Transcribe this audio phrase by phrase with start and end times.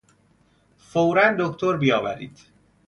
[0.77, 2.37] فورا دکتر بیاورید!